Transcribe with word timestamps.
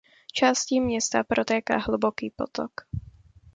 Částí 0.33 0.79
města 0.81 1.23
protéká 1.23 1.77
Hluboký 1.77 2.29
potok. 2.29 2.71